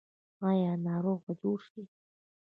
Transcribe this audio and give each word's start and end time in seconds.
آیا 0.49 0.71
ناروغ 0.87 1.19
به 1.25 1.33
جوړ 1.41 1.57
شي؟ 1.69 1.81